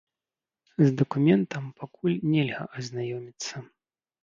[0.83, 3.55] З дакументам пакуль нельга азнаёміцца.